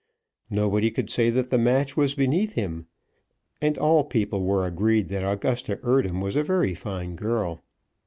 Nobody 0.49 0.89
could 0.89 1.11
say 1.11 1.29
that 1.29 1.51
the 1.51 1.59
match 1.59 1.95
was 1.95 2.15
beneath 2.15 2.53
him, 2.53 2.87
and 3.61 3.77
all 3.77 4.03
people 4.03 4.43
were 4.43 4.65
agreed 4.65 5.09
that 5.09 5.23
Augusta 5.23 5.79
Eardham 5.85 6.21
was 6.21 6.35
a 6.35 6.41
very 6.41 6.73
fine 6.73 7.15
girl. 7.15 7.61